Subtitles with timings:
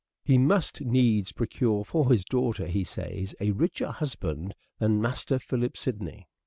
[0.23, 5.77] He must needs procure for his daughter, he says, a richer husband than Master Philip
[5.77, 6.27] Sidney.